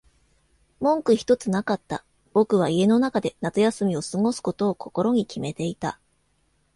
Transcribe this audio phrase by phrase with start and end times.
[0.79, 2.03] 文句ひとつなかった。
[2.33, 5.99] 僕は家の中で夏休みを過ごすことを心に決めていた。